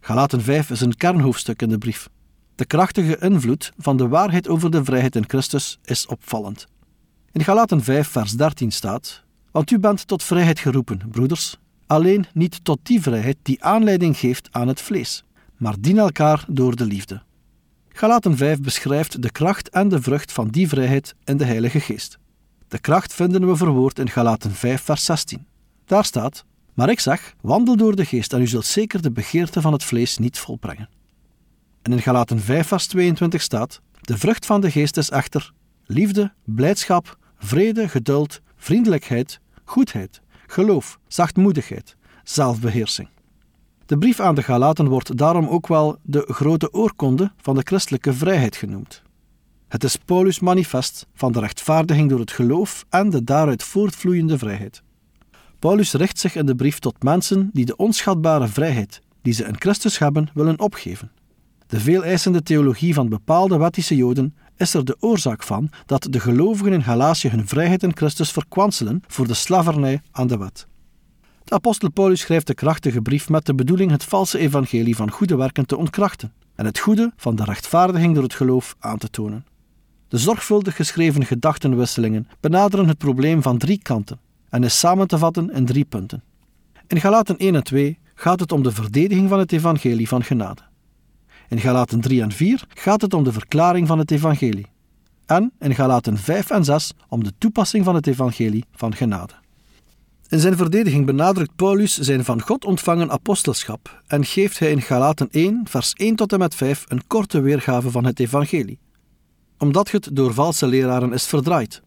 Galaten 0.00 0.42
5 0.42 0.70
is 0.70 0.80
een 0.80 0.96
kernhoofdstuk 0.96 1.62
in 1.62 1.68
de 1.68 1.78
brief. 1.78 2.08
De 2.54 2.64
krachtige 2.64 3.18
invloed 3.18 3.72
van 3.78 3.96
de 3.96 4.08
waarheid 4.08 4.48
over 4.48 4.70
de 4.70 4.84
vrijheid 4.84 5.16
in 5.16 5.28
Christus 5.28 5.78
is 5.84 6.06
opvallend. 6.06 6.66
In 7.32 7.44
Galaten 7.44 7.82
5, 7.82 8.08
vers 8.08 8.32
13 8.32 8.72
staat: 8.72 9.22
Want 9.50 9.70
u 9.70 9.78
bent 9.78 10.06
tot 10.06 10.22
vrijheid 10.22 10.58
geroepen, 10.58 11.00
broeders, 11.10 11.58
alleen 11.86 12.26
niet 12.34 12.64
tot 12.64 12.78
die 12.82 13.02
vrijheid 13.02 13.36
die 13.42 13.64
aanleiding 13.64 14.18
geeft 14.18 14.48
aan 14.50 14.68
het 14.68 14.80
vlees, 14.80 15.24
maar 15.56 15.74
dien 15.80 15.98
elkaar 15.98 16.44
door 16.48 16.76
de 16.76 16.84
liefde. 16.84 17.22
Galaten 18.02 18.36
5 18.36 18.60
beschrijft 18.60 19.22
de 19.22 19.30
kracht 19.30 19.68
en 19.68 19.88
de 19.88 20.02
vrucht 20.02 20.32
van 20.32 20.48
die 20.48 20.68
vrijheid 20.68 21.14
in 21.24 21.36
de 21.36 21.44
Heilige 21.44 21.80
Geest. 21.80 22.18
De 22.68 22.78
kracht 22.78 23.14
vinden 23.14 23.46
we 23.46 23.56
verwoord 23.56 23.98
in 23.98 24.08
Galaten 24.08 24.50
5, 24.50 24.82
vers 24.82 25.04
16. 25.04 25.46
Daar 25.84 26.04
staat: 26.04 26.44
maar 26.74 26.90
ik 26.90 27.00
zeg, 27.00 27.34
wandel 27.40 27.76
door 27.76 27.96
de 27.96 28.04
geest 28.04 28.32
en 28.32 28.40
u 28.40 28.46
zult 28.46 28.66
zeker 28.66 29.02
de 29.02 29.10
begeerte 29.10 29.60
van 29.60 29.72
het 29.72 29.84
vlees 29.84 30.18
niet 30.18 30.38
volbrengen. 30.38 30.88
En 31.82 31.92
in 31.92 32.02
Galaten 32.02 32.40
5 32.40 32.66
vers 32.66 32.86
22 32.86 33.42
staat, 33.42 33.80
de 34.00 34.18
vrucht 34.18 34.46
van 34.46 34.60
de 34.60 34.70
geest 34.70 34.96
is 34.96 35.10
echter 35.10 35.52
liefde, 35.86 36.32
blijdschap, 36.44 37.18
vrede, 37.38 37.88
geduld, 37.88 38.40
vriendelijkheid, 38.56 39.40
goedheid, 39.64 40.20
geloof, 40.46 40.98
zachtmoedigheid, 41.08 41.96
zelfbeheersing. 42.24 43.08
De 43.92 43.98
brief 43.98 44.20
aan 44.20 44.34
de 44.34 44.42
Galaten 44.42 44.88
wordt 44.88 45.16
daarom 45.16 45.46
ook 45.46 45.66
wel 45.66 45.96
de 46.02 46.24
grote 46.28 46.72
oorkonde 46.72 47.32
van 47.36 47.54
de 47.54 47.60
christelijke 47.64 48.12
vrijheid 48.12 48.56
genoemd. 48.56 49.02
Het 49.68 49.84
is 49.84 49.96
Paulus' 49.96 50.40
manifest 50.40 51.06
van 51.14 51.32
de 51.32 51.40
rechtvaardiging 51.40 52.08
door 52.08 52.18
het 52.18 52.30
geloof 52.30 52.84
en 52.88 53.10
de 53.10 53.24
daaruit 53.24 53.62
voortvloeiende 53.62 54.38
vrijheid. 54.38 54.82
Paulus 55.58 55.92
richt 55.92 56.18
zich 56.18 56.34
in 56.34 56.46
de 56.46 56.54
brief 56.54 56.78
tot 56.78 57.02
mensen 57.02 57.50
die 57.52 57.64
de 57.64 57.76
onschatbare 57.76 58.48
vrijheid 58.48 59.00
die 59.22 59.32
ze 59.32 59.44
in 59.44 59.56
Christus 59.58 59.98
hebben 59.98 60.30
willen 60.34 60.60
opgeven. 60.60 61.10
De 61.66 61.80
veeleisende 61.80 62.42
theologie 62.42 62.94
van 62.94 63.08
bepaalde 63.08 63.58
wettische 63.58 63.96
Joden 63.96 64.36
is 64.56 64.74
er 64.74 64.84
de 64.84 64.96
oorzaak 65.00 65.42
van 65.42 65.70
dat 65.86 66.06
de 66.10 66.20
gelovigen 66.20 66.72
in 66.72 66.82
Galatië 66.82 67.28
hun 67.28 67.48
vrijheid 67.48 67.82
in 67.82 67.96
Christus 67.96 68.30
verkwanselen 68.30 69.02
voor 69.06 69.26
de 69.26 69.34
slavernij 69.34 70.02
aan 70.10 70.26
de 70.26 70.38
wet. 70.38 70.70
Apostel 71.52 71.90
Paulus 71.90 72.20
schrijft 72.20 72.46
de 72.46 72.54
krachtige 72.54 73.02
brief 73.02 73.28
met 73.28 73.46
de 73.46 73.54
bedoeling 73.54 73.90
het 73.90 74.04
valse 74.04 74.38
evangelie 74.38 74.96
van 74.96 75.10
goede 75.10 75.36
werken 75.36 75.66
te 75.66 75.76
ontkrachten 75.76 76.32
en 76.54 76.64
het 76.64 76.78
goede 76.78 77.12
van 77.16 77.36
de 77.36 77.44
rechtvaardiging 77.44 78.14
door 78.14 78.22
het 78.22 78.34
geloof 78.34 78.76
aan 78.78 78.98
te 78.98 79.10
tonen. 79.10 79.46
De 80.08 80.18
zorgvuldig 80.18 80.76
geschreven 80.76 81.24
gedachtenwisselingen 81.24 82.28
benaderen 82.40 82.88
het 82.88 82.98
probleem 82.98 83.42
van 83.42 83.58
drie 83.58 83.82
kanten 83.82 84.20
en 84.48 84.64
is 84.64 84.78
samen 84.78 85.06
te 85.06 85.18
vatten 85.18 85.50
in 85.50 85.66
drie 85.66 85.84
punten. 85.84 86.22
In 86.86 87.00
Galaten 87.00 87.36
1 87.36 87.54
en 87.54 87.64
2 87.64 87.98
gaat 88.14 88.40
het 88.40 88.52
om 88.52 88.62
de 88.62 88.72
verdediging 88.72 89.28
van 89.28 89.38
het 89.38 89.52
evangelie 89.52 90.08
van 90.08 90.22
genade. 90.22 90.62
In 91.48 91.60
Galaten 91.60 92.00
3 92.00 92.22
en 92.22 92.32
4 92.32 92.64
gaat 92.68 93.00
het 93.00 93.14
om 93.14 93.24
de 93.24 93.32
verklaring 93.32 93.86
van 93.86 93.98
het 93.98 94.10
evangelie. 94.10 94.66
En 95.26 95.52
in 95.58 95.74
Galaten 95.74 96.18
5 96.18 96.50
en 96.50 96.64
6 96.64 96.92
om 97.08 97.24
de 97.24 97.32
toepassing 97.38 97.84
van 97.84 97.94
het 97.94 98.06
evangelie 98.06 98.64
van 98.72 98.94
genade. 98.94 99.41
In 100.32 100.40
zijn 100.40 100.56
verdediging 100.56 101.06
benadrukt 101.06 101.56
Paulus 101.56 101.98
zijn 101.98 102.24
van 102.24 102.40
God 102.42 102.64
ontvangen 102.64 103.10
apostelschap 103.10 104.02
en 104.06 104.24
geeft 104.24 104.58
hij 104.58 104.70
in 104.70 104.82
Galaten 104.82 105.28
1, 105.30 105.60
vers 105.64 105.92
1 105.92 106.16
tot 106.16 106.32
en 106.32 106.38
met 106.38 106.54
5 106.54 106.84
een 106.88 107.06
korte 107.06 107.40
weergave 107.40 107.90
van 107.90 108.04
het 108.04 108.20
evangelie. 108.20 108.78
Omdat 109.58 109.90
het 109.90 110.08
door 110.12 110.34
valse 110.34 110.66
leraren 110.66 111.12
is 111.12 111.26
verdraaid. 111.26 111.82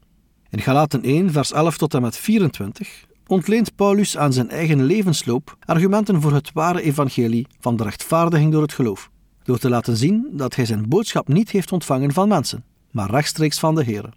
In 0.50 0.62
Galaten 0.62 1.04
1, 1.04 1.32
vers 1.32 1.52
11 1.52 1.78
tot 1.78 1.94
en 1.94 2.02
met 2.02 2.18
24 2.18 3.06
ontleent 3.28 3.76
Paulus 3.76 4.18
aan 4.18 4.34
zijn 4.34 4.50
eigen 4.50 4.84
levensloop 4.84 5.58
argumenten 5.60 6.22
voor 6.22 6.34
het 6.34 6.52
ware 6.54 6.82
evangelie 6.82 7.48
van 7.60 7.76
de 7.76 7.84
rechtvaardiging 7.84 8.52
door 8.52 8.62
het 8.62 8.74
geloof, 8.74 9.10
door 9.44 9.58
te 9.58 9.70
laten 9.70 9.98
zien 9.98 10.28
dat 10.32 10.56
hij 10.56 10.66
zijn 10.66 10.90
boodschap 10.90 11.28
niet 11.28 11.50
heeft 11.50 11.72
ontvangen 11.72 12.14
van 12.14 12.28
mensen, 12.28 12.64
maar 12.92 13.10
rechtstreeks 13.10 13.60
van 13.60 13.76
de 13.76 13.84
Heer. 13.84 14.14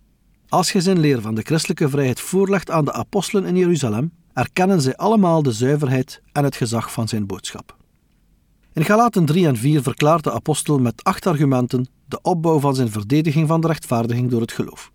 Als 0.48 0.72
hij 0.72 0.80
zijn 0.80 0.98
leer 0.98 1.20
van 1.20 1.34
de 1.34 1.42
christelijke 1.42 1.88
vrijheid 1.88 2.20
voorlegt 2.20 2.70
aan 2.70 2.84
de 2.84 2.92
apostelen 2.92 3.44
in 3.44 3.56
Jeruzalem, 3.56 4.12
erkennen 4.38 4.80
zij 4.80 4.96
allemaal 4.96 5.42
de 5.42 5.52
zuiverheid 5.52 6.22
en 6.32 6.44
het 6.44 6.56
gezag 6.56 6.92
van 6.92 7.08
zijn 7.08 7.26
boodschap. 7.26 7.76
In 8.72 8.84
Galaten 8.84 9.24
3 9.24 9.46
en 9.46 9.56
4 9.56 9.82
verklaart 9.82 10.24
de 10.24 10.32
apostel 10.32 10.78
met 10.78 11.04
acht 11.04 11.26
argumenten 11.26 11.88
de 12.06 12.20
opbouw 12.22 12.60
van 12.60 12.74
zijn 12.74 12.90
verdediging 12.90 13.48
van 13.48 13.60
de 13.60 13.66
rechtvaardiging 13.66 14.30
door 14.30 14.40
het 14.40 14.52
geloof. 14.52 14.92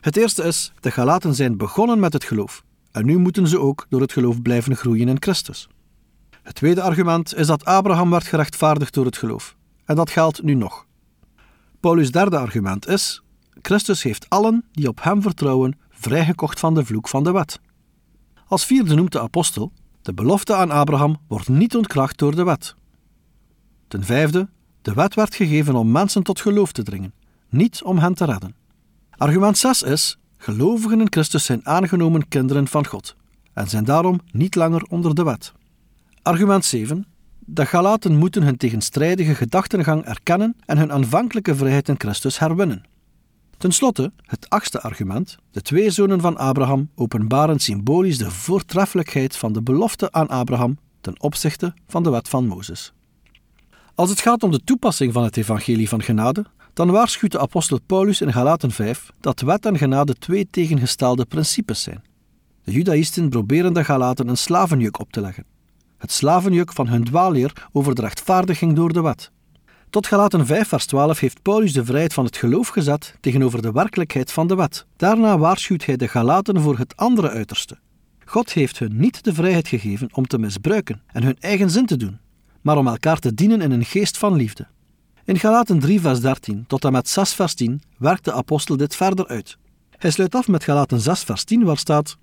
Het 0.00 0.16
eerste 0.16 0.42
is: 0.42 0.72
de 0.80 0.90
Galaten 0.90 1.34
zijn 1.34 1.56
begonnen 1.56 2.00
met 2.00 2.12
het 2.12 2.24
geloof 2.24 2.62
en 2.92 3.06
nu 3.06 3.18
moeten 3.18 3.46
ze 3.46 3.60
ook 3.60 3.86
door 3.88 4.00
het 4.00 4.12
geloof 4.12 4.42
blijven 4.42 4.76
groeien 4.76 5.08
in 5.08 5.22
Christus. 5.22 5.68
Het 6.42 6.54
tweede 6.54 6.82
argument 6.82 7.34
is 7.34 7.46
dat 7.46 7.64
Abraham 7.64 8.10
werd 8.10 8.26
gerechtvaardigd 8.26 8.94
door 8.94 9.04
het 9.04 9.16
geloof 9.16 9.56
en 9.84 9.96
dat 9.96 10.10
geldt 10.10 10.42
nu 10.42 10.54
nog. 10.54 10.86
Paulus' 11.80 12.12
derde 12.12 12.38
argument 12.38 12.88
is: 12.88 13.22
Christus 13.62 14.02
heeft 14.02 14.28
allen 14.28 14.64
die 14.72 14.88
op 14.88 15.02
hem 15.02 15.22
vertrouwen 15.22 15.78
vrijgekocht 15.90 16.60
van 16.60 16.74
de 16.74 16.84
vloek 16.84 17.08
van 17.08 17.24
de 17.24 17.32
wet. 17.32 17.60
Als 18.48 18.64
vierde 18.64 18.94
noemt 18.94 19.12
de 19.12 19.20
apostel: 19.20 19.72
de 20.02 20.14
belofte 20.14 20.54
aan 20.54 20.70
Abraham 20.70 21.16
wordt 21.26 21.48
niet 21.48 21.76
ontkracht 21.76 22.18
door 22.18 22.34
de 22.34 22.44
wet. 22.44 22.74
Ten 23.88 24.04
vijfde, 24.04 24.48
de 24.82 24.92
wet 24.92 25.14
werd 25.14 25.34
gegeven 25.34 25.74
om 25.74 25.90
mensen 25.90 26.22
tot 26.22 26.40
geloof 26.40 26.72
te 26.72 26.82
dringen, 26.82 27.12
niet 27.48 27.82
om 27.82 27.98
hen 27.98 28.14
te 28.14 28.24
redden. 28.24 28.54
Argument 29.10 29.58
6 29.58 29.82
is: 29.82 30.18
gelovigen 30.36 31.00
in 31.00 31.10
Christus 31.10 31.44
zijn 31.44 31.66
aangenomen 31.66 32.28
kinderen 32.28 32.68
van 32.68 32.86
God 32.86 33.16
en 33.52 33.68
zijn 33.68 33.84
daarom 33.84 34.20
niet 34.32 34.54
langer 34.54 34.82
onder 34.82 35.14
de 35.14 35.24
wet. 35.24 35.52
Argument 36.22 36.64
7. 36.64 37.06
De 37.38 37.66
Galaten 37.66 38.16
moeten 38.16 38.42
hun 38.42 38.56
tegenstrijdige 38.56 39.34
gedachtengang 39.34 40.04
erkennen 40.04 40.56
en 40.66 40.78
hun 40.78 40.92
aanvankelijke 40.92 41.56
vrijheid 41.56 41.88
in 41.88 41.98
Christus 41.98 42.38
herwinnen. 42.38 42.84
Ten 43.58 43.72
slotte, 43.72 44.12
het 44.22 44.50
achtste 44.50 44.80
argument. 44.80 45.36
De 45.50 45.62
twee 45.62 45.90
zonen 45.90 46.20
van 46.20 46.36
Abraham 46.36 46.90
openbaren 46.94 47.58
symbolisch 47.58 48.18
de 48.18 48.30
voortreffelijkheid 48.30 49.36
van 49.36 49.52
de 49.52 49.62
belofte 49.62 50.12
aan 50.12 50.28
Abraham 50.28 50.78
ten 51.00 51.20
opzichte 51.20 51.74
van 51.86 52.02
de 52.02 52.10
wet 52.10 52.28
van 52.28 52.46
Mozes. 52.46 52.92
Als 53.94 54.10
het 54.10 54.20
gaat 54.20 54.42
om 54.42 54.50
de 54.50 54.64
toepassing 54.64 55.12
van 55.12 55.24
het 55.24 55.36
evangelie 55.36 55.88
van 55.88 56.02
genade, 56.02 56.44
dan 56.72 56.90
waarschuwt 56.90 57.32
de 57.32 57.38
apostel 57.38 57.80
Paulus 57.86 58.20
in 58.20 58.32
Galaten 58.32 58.70
5 58.70 59.10
dat 59.20 59.40
wet 59.40 59.66
en 59.66 59.78
genade 59.78 60.14
twee 60.14 60.48
tegengestelde 60.50 61.24
principes 61.24 61.82
zijn. 61.82 62.02
De 62.64 62.72
judaïsten 62.72 63.28
proberen 63.28 63.72
de 63.72 63.84
Galaten 63.84 64.28
een 64.28 64.36
slavenjuk 64.36 64.98
op 64.98 65.12
te 65.12 65.20
leggen. 65.20 65.44
Het 65.96 66.12
slavenjuk 66.12 66.72
van 66.72 66.88
hun 66.88 67.04
dwaalleer 67.04 67.68
over 67.72 67.94
de 67.94 68.00
rechtvaardiging 68.00 68.72
door 68.74 68.92
de 68.92 69.02
wet. 69.02 69.30
Tot 69.90 70.06
Galaten 70.06 70.46
5 70.46 70.68
vers 70.68 70.86
12 70.86 71.18
heeft 71.18 71.42
Paulus 71.42 71.72
de 71.72 71.84
vrijheid 71.84 72.14
van 72.14 72.24
het 72.24 72.36
geloof 72.36 72.68
gezet 72.68 73.14
tegenover 73.20 73.62
de 73.62 73.72
werkelijkheid 73.72 74.32
van 74.32 74.46
de 74.46 74.54
wet. 74.54 74.86
Daarna 74.96 75.38
waarschuwt 75.38 75.84
hij 75.84 75.96
de 75.96 76.08
Galaten 76.08 76.60
voor 76.60 76.78
het 76.78 76.96
andere 76.96 77.30
uiterste. 77.30 77.78
God 78.24 78.52
heeft 78.52 78.78
hun 78.78 78.96
niet 78.96 79.24
de 79.24 79.34
vrijheid 79.34 79.68
gegeven 79.68 80.08
om 80.12 80.26
te 80.26 80.38
misbruiken 80.38 81.02
en 81.06 81.22
hun 81.22 81.36
eigen 81.40 81.70
zin 81.70 81.86
te 81.86 81.96
doen, 81.96 82.18
maar 82.60 82.76
om 82.76 82.86
elkaar 82.86 83.18
te 83.18 83.34
dienen 83.34 83.60
in 83.60 83.70
een 83.70 83.84
geest 83.84 84.18
van 84.18 84.34
liefde. 84.34 84.66
In 85.24 85.38
Galaten 85.38 85.78
3 85.78 86.00
vers 86.00 86.20
13 86.20 86.64
tot 86.66 86.84
en 86.84 86.92
met 86.92 87.08
6 87.08 87.32
vers 87.32 87.54
10 87.54 87.82
werkt 87.98 88.24
de 88.24 88.32
apostel 88.32 88.76
dit 88.76 88.96
verder 88.96 89.26
uit. 89.26 89.58
Hij 89.90 90.10
sluit 90.10 90.34
af 90.34 90.48
met 90.48 90.64
Galaten 90.64 91.00
6 91.00 91.22
vers 91.22 91.44
10 91.44 91.64
waar 91.64 91.78
staat 91.78 92.16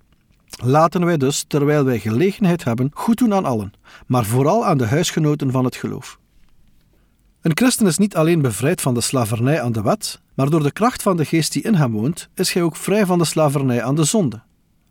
Laten 0.64 1.04
wij 1.04 1.16
dus, 1.16 1.44
terwijl 1.48 1.84
wij 1.84 1.98
gelegenheid 1.98 2.64
hebben, 2.64 2.90
goed 2.94 3.18
doen 3.18 3.34
aan 3.34 3.44
allen, 3.44 3.72
maar 4.06 4.24
vooral 4.24 4.66
aan 4.66 4.78
de 4.78 4.86
huisgenoten 4.86 5.50
van 5.50 5.64
het 5.64 5.76
geloof. 5.76 6.18
Een 7.46 7.56
christen 7.56 7.86
is 7.86 7.98
niet 7.98 8.16
alleen 8.16 8.42
bevrijd 8.42 8.80
van 8.80 8.94
de 8.94 9.00
slavernij 9.00 9.62
aan 9.62 9.72
de 9.72 9.82
wet, 9.82 10.20
maar 10.34 10.50
door 10.50 10.62
de 10.62 10.70
kracht 10.70 11.02
van 11.02 11.16
de 11.16 11.24
geest 11.24 11.52
die 11.52 11.62
in 11.62 11.74
hem 11.74 11.92
woont, 11.92 12.28
is 12.34 12.52
hij 12.52 12.62
ook 12.62 12.76
vrij 12.76 13.06
van 13.06 13.18
de 13.18 13.24
slavernij 13.24 13.82
aan 13.84 13.94
de 13.94 14.04
zonde. 14.04 14.42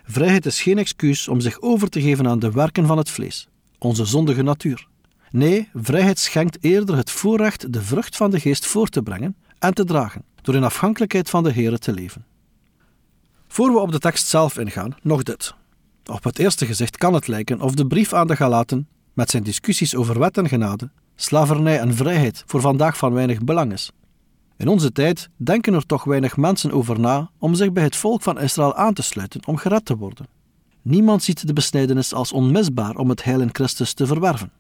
Vrijheid 0.04 0.46
is 0.46 0.62
geen 0.62 0.78
excuus 0.78 1.28
om 1.28 1.40
zich 1.40 1.62
over 1.62 1.90
te 1.90 2.02
geven 2.02 2.28
aan 2.28 2.40
de 2.40 2.52
werken 2.52 2.88
van 2.88 2.98
het 2.98 3.10
vlees, 3.10 3.48
onze 3.80 4.06
zondige 4.06 4.42
natuur. 4.42 4.88
Nee, 5.32 5.70
vrijheid 5.74 6.20
schenkt 6.20 6.58
eerder 6.62 6.96
het 6.96 7.12
voorrecht 7.12 7.74
de 7.74 7.82
vrucht 7.82 8.16
van 8.16 8.32
de 8.32 8.40
geest 8.40 8.66
voor 8.66 8.88
te 8.88 9.02
brengen 9.02 9.36
en 9.60 9.74
te 9.74 9.84
dragen, 9.84 10.24
door 10.42 10.56
in 10.56 10.64
afhankelijkheid 10.64 11.30
van 11.30 11.44
de 11.44 11.52
Here 11.52 11.78
te 11.78 11.94
leven. 11.94 12.26
Voor 13.48 13.72
we 13.72 13.80
op 13.80 13.92
de 13.92 14.00
tekst 14.00 14.28
zelf 14.28 14.58
ingaan, 14.58 14.96
nog 15.02 15.24
dit. 15.24 15.54
Op 16.06 16.24
het 16.24 16.40
eerste 16.40 16.66
gezicht 16.66 16.98
kan 16.98 17.14
het 17.14 17.28
lijken 17.28 17.62
of 17.62 17.74
de 17.74 17.88
brief 17.88 18.14
aan 18.14 18.28
de 18.28 18.36
Galaten, 18.36 18.88
met 19.14 19.30
zijn 19.30 19.44
discussies 19.44 19.96
over 19.96 20.20
wet 20.20 20.38
en 20.38 20.48
genade, 20.48 20.90
slavernij 21.16 21.80
en 21.80 21.96
vrijheid 21.96 22.44
voor 22.46 22.62
vandaag 22.62 22.98
van 22.98 23.14
weinig 23.14 23.44
belang 23.44 23.72
is. 23.74 23.92
In 24.58 24.68
onze 24.68 24.92
tijd 24.92 25.30
denken 25.36 25.74
er 25.74 25.86
toch 25.86 26.04
weinig 26.04 26.38
mensen 26.38 26.72
over 26.72 27.00
na 27.00 27.30
om 27.40 27.56
zich 27.56 27.72
bij 27.72 27.84
het 27.84 27.96
volk 27.96 28.22
van 28.22 28.40
Israël 28.40 28.76
aan 28.76 28.94
te 28.94 29.02
sluiten 29.02 29.48
om 29.48 29.58
gered 29.58 29.86
te 29.86 29.98
worden. 29.98 30.26
Niemand 30.82 31.24
ziet 31.24 31.48
de 31.48 31.54
besnijdenis 31.54 32.14
als 32.14 32.32
onmisbaar 32.32 32.96
om 32.96 33.10
het 33.10 33.24
heil 33.24 33.42
in 33.42 33.50
Christus 33.52 33.94
te 33.94 34.06
verwerven. 34.06 34.52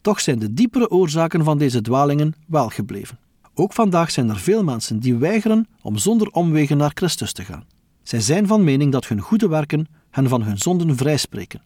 Toch 0.00 0.20
zijn 0.20 0.38
de 0.38 0.54
diepere 0.54 0.90
oorzaken 0.90 1.44
van 1.44 1.58
deze 1.58 1.80
dwalingen 1.80 2.34
wel 2.46 2.68
gebleven. 2.68 3.18
Ook 3.54 3.72
vandaag 3.72 4.10
zijn 4.10 4.28
er 4.28 4.38
veel 4.38 4.64
mensen 4.64 4.98
die 5.00 5.16
weigeren 5.16 5.66
om 5.82 5.96
zonder 5.96 6.28
omwegen 6.28 6.76
naar 6.76 6.90
Christus 6.94 7.32
te 7.32 7.44
gaan. 7.44 7.64
Zij 8.02 8.20
zijn 8.20 8.46
van 8.46 8.64
mening 8.64 8.92
dat 8.92 9.08
hun 9.08 9.20
goede 9.20 9.48
werken 9.48 9.86
hen 10.10 10.28
van 10.28 10.42
hun 10.42 10.58
zonden 10.58 10.96
vrijspreken 10.96 11.62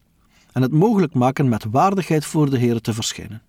en 0.53 0.63
het 0.63 0.73
mogelijk 0.73 1.15
maken 1.15 1.49
met 1.49 1.65
waardigheid 1.71 2.25
voor 2.25 2.51
de 2.51 2.59
Heer 2.59 2.81
te 2.81 2.93
verschijnen. 2.93 3.43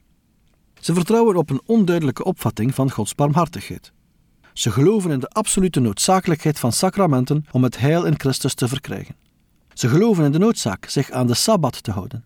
Ze 0.84 0.94
vertrouwen 0.94 1.36
op 1.36 1.50
een 1.50 1.62
onduidelijke 1.66 2.24
opvatting 2.24 2.76
van 2.76 2.92
Gods 2.92 3.16
barmhartigheid. 3.16 3.92
Ze 4.54 4.72
geloven 4.72 5.12
in 5.12 5.20
de 5.20 5.28
absolute 5.28 5.80
noodzakelijkheid 5.80 6.60
van 6.60 6.72
sacramenten 6.72 7.46
om 7.52 7.64
het 7.64 7.80
heil 7.80 8.06
in 8.06 8.20
Christus 8.20 8.54
te 8.54 8.68
verkrijgen. 8.68 9.16
Ze 9.74 9.88
geloven 9.88 10.26
in 10.26 10.32
de 10.32 10.38
noodzaak 10.38 10.86
zich 10.86 11.12
aan 11.12 11.28
de 11.28 11.34
sabbat 11.34 11.84
te 11.84 11.92
houden. 11.92 12.26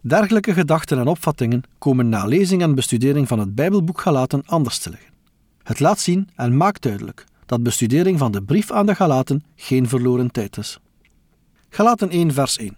Dergelijke 0.00 0.52
gedachten 0.52 0.98
en 0.98 1.06
opvattingen 1.06 1.62
komen 1.78 2.08
na 2.08 2.26
lezing 2.26 2.62
en 2.62 2.74
bestudering 2.74 3.28
van 3.28 3.38
het 3.38 3.54
Bijbelboek 3.54 4.00
Galaten 4.00 4.42
anders 4.46 4.78
te 4.78 4.90
liggen. 4.90 5.12
Het 5.62 5.80
laat 5.80 6.00
zien 6.00 6.28
en 6.34 6.56
maakt 6.56 6.82
duidelijk 6.82 7.24
dat 7.46 7.62
bestudering 7.62 8.18
van 8.18 8.32
de 8.32 8.42
brief 8.42 8.70
aan 8.70 8.86
de 8.86 8.94
Galaten 8.94 9.44
geen 9.56 9.88
verloren 9.88 10.30
tijd 10.30 10.56
is. 10.56 10.78
Galaten 11.68 12.10
1, 12.10 12.32
vers 12.32 12.56
1. 12.56 12.76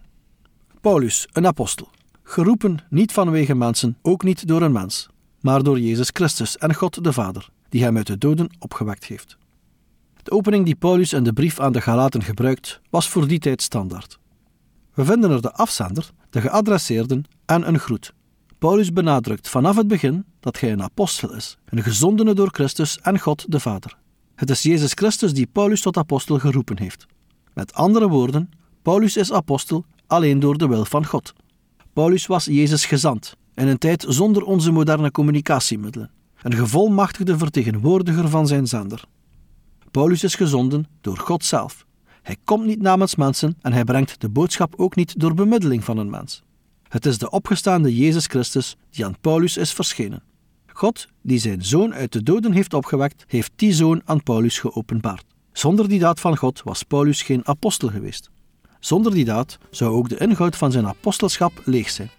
Paulus, 0.80 1.28
een 1.32 1.46
apostel, 1.46 1.88
geroepen 2.28 2.78
niet 2.90 3.12
vanwege 3.12 3.54
mensen, 3.54 3.96
ook 4.02 4.22
niet 4.22 4.48
door 4.48 4.62
een 4.62 4.72
mens, 4.72 5.08
maar 5.40 5.62
door 5.62 5.80
Jezus 5.80 6.10
Christus 6.12 6.56
en 6.56 6.74
God 6.74 7.04
de 7.04 7.12
Vader, 7.12 7.48
die 7.68 7.82
hem 7.82 7.96
uit 7.96 8.06
de 8.06 8.18
doden 8.18 8.50
opgewekt 8.58 9.04
heeft. 9.04 9.36
De 10.22 10.30
opening 10.30 10.64
die 10.64 10.74
Paulus 10.74 11.12
in 11.12 11.24
de 11.24 11.32
brief 11.32 11.60
aan 11.60 11.72
de 11.72 11.80
Galaten 11.80 12.22
gebruikt, 12.22 12.80
was 12.90 13.08
voor 13.08 13.26
die 13.26 13.38
tijd 13.38 13.62
standaard. 13.62 14.18
We 14.94 15.04
vinden 15.04 15.30
er 15.30 15.42
de 15.42 15.52
afzender, 15.52 16.10
de 16.30 16.40
geadresseerden 16.40 17.24
en 17.44 17.68
een 17.68 17.78
groet. 17.78 18.12
Paulus 18.58 18.92
benadrukt 18.92 19.48
vanaf 19.48 19.76
het 19.76 19.88
begin 19.88 20.24
dat 20.40 20.60
hij 20.60 20.72
een 20.72 20.82
apostel 20.82 21.34
is, 21.34 21.58
een 21.64 21.82
gezondene 21.82 22.34
door 22.34 22.48
Christus 22.52 22.98
en 23.02 23.18
God 23.18 23.44
de 23.48 23.60
Vader. 23.60 23.96
Het 24.34 24.50
is 24.50 24.62
Jezus 24.62 24.92
Christus 24.92 25.34
die 25.34 25.46
Paulus 25.46 25.80
tot 25.80 25.96
apostel 25.96 26.38
geroepen 26.38 26.78
heeft. 26.78 27.06
Met 27.54 27.74
andere 27.74 28.08
woorden, 28.08 28.50
Paulus 28.82 29.16
is 29.16 29.32
apostel 29.32 29.84
alleen 30.06 30.40
door 30.40 30.58
de 30.58 30.68
wil 30.68 30.84
van 30.84 31.06
God. 31.06 31.34
Paulus 31.96 32.26
was 32.26 32.44
Jezus 32.44 32.86
gezant 32.86 33.36
in 33.54 33.68
een 33.68 33.78
tijd 33.78 34.04
zonder 34.08 34.42
onze 34.42 34.70
moderne 34.70 35.10
communicatiemiddelen, 35.10 36.10
een 36.42 36.54
gevolmachtigde 36.54 37.38
vertegenwoordiger 37.38 38.28
van 38.28 38.46
zijn 38.46 38.66
zender. 38.66 39.04
Paulus 39.90 40.24
is 40.24 40.34
gezonden 40.34 40.86
door 41.00 41.18
God 41.18 41.44
zelf. 41.44 41.86
Hij 42.22 42.36
komt 42.44 42.66
niet 42.66 42.82
namens 42.82 43.14
mensen 43.14 43.56
en 43.60 43.72
hij 43.72 43.84
brengt 43.84 44.20
de 44.20 44.28
boodschap 44.28 44.74
ook 44.76 44.96
niet 44.96 45.20
door 45.20 45.34
bemiddeling 45.34 45.84
van 45.84 45.98
een 45.98 46.10
mens. 46.10 46.42
Het 46.88 47.06
is 47.06 47.18
de 47.18 47.30
opgestaande 47.30 47.96
Jezus 47.96 48.26
Christus 48.26 48.76
die 48.90 49.04
aan 49.04 49.20
Paulus 49.20 49.56
is 49.56 49.72
verschenen. 49.72 50.22
God, 50.66 51.08
die 51.22 51.38
zijn 51.38 51.64
zoon 51.64 51.94
uit 51.94 52.12
de 52.12 52.22
doden 52.22 52.52
heeft 52.52 52.74
opgewekt, 52.74 53.24
heeft 53.26 53.52
die 53.56 53.72
zoon 53.72 54.02
aan 54.04 54.22
Paulus 54.22 54.58
geopenbaard. 54.58 55.24
Zonder 55.52 55.88
die 55.88 55.98
daad 55.98 56.20
van 56.20 56.36
God 56.36 56.62
was 56.62 56.82
Paulus 56.82 57.22
geen 57.22 57.46
apostel 57.46 57.88
geweest. 57.88 58.30
Zonder 58.86 59.14
die 59.14 59.24
daad 59.24 59.58
zou 59.70 59.94
ook 59.94 60.08
de 60.08 60.16
inhoud 60.16 60.56
van 60.56 60.72
zijn 60.72 60.86
apostelschap 60.86 61.52
leeg 61.64 61.90
zijn. 61.90 62.10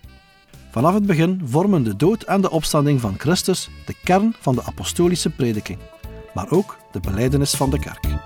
Vanaf 0.72 0.94
het 0.94 1.06
begin 1.06 1.42
vormen 1.46 1.84
de 1.84 1.96
dood 1.96 2.24
en 2.24 2.42
de 2.42 2.50
opstanding 2.50 3.02
van 3.02 3.16
Christus 3.18 3.70
de 3.86 3.96
kern 4.04 4.36
van 4.40 4.56
de 4.56 4.64
apostolische 4.64 5.30
prediking, 5.30 5.80
maar 6.34 6.52
ook 6.52 6.78
de 6.92 7.00
beleidenis 7.00 7.52
van 7.54 7.70
de 7.70 7.80
kerk. 7.80 8.17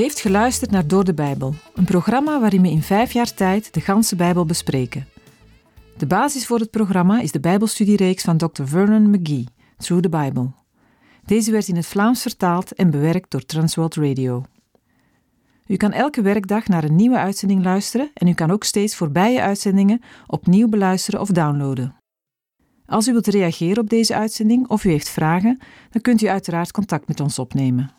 Heeft 0.00 0.20
geluisterd 0.20 0.70
naar 0.70 0.86
Door 0.86 1.04
de 1.04 1.14
Bijbel, 1.14 1.54
een 1.74 1.84
programma 1.84 2.40
waarin 2.40 2.62
we 2.62 2.70
in 2.70 2.82
vijf 2.82 3.12
jaar 3.12 3.34
tijd 3.34 3.74
de 3.74 3.80
ganse 3.80 4.16
Bijbel 4.16 4.44
bespreken. 4.44 5.06
De 5.96 6.06
basis 6.06 6.46
voor 6.46 6.58
het 6.58 6.70
programma 6.70 7.20
is 7.20 7.32
de 7.32 7.40
Bijbelstudiereeks 7.40 8.24
van 8.24 8.36
Dr. 8.36 8.64
Vernon 8.64 9.10
McGee, 9.10 9.46
Through 9.76 10.02
the 10.02 10.08
Bible. 10.08 10.50
Deze 11.24 11.50
werd 11.50 11.68
in 11.68 11.76
het 11.76 11.86
Vlaams 11.86 12.22
vertaald 12.22 12.72
en 12.72 12.90
bewerkt 12.90 13.30
door 13.30 13.44
Transworld 13.44 13.94
Radio. 13.94 14.44
U 15.66 15.76
kan 15.76 15.92
elke 15.92 16.22
werkdag 16.22 16.68
naar 16.68 16.84
een 16.84 16.96
nieuwe 16.96 17.18
uitzending 17.18 17.64
luisteren 17.64 18.10
en 18.14 18.26
u 18.26 18.32
kan 18.32 18.50
ook 18.50 18.64
steeds 18.64 18.96
voorbije 18.96 19.40
uitzendingen 19.40 20.00
opnieuw 20.26 20.68
beluisteren 20.68 21.20
of 21.20 21.28
downloaden. 21.28 21.94
Als 22.86 23.08
u 23.08 23.12
wilt 23.12 23.26
reageren 23.26 23.82
op 23.82 23.90
deze 23.90 24.14
uitzending 24.14 24.68
of 24.68 24.84
u 24.84 24.90
heeft 24.90 25.08
vragen, 25.08 25.58
dan 25.90 26.02
kunt 26.02 26.22
u 26.22 26.28
uiteraard 26.28 26.70
contact 26.70 27.08
met 27.08 27.20
ons 27.20 27.38
opnemen. 27.38 27.98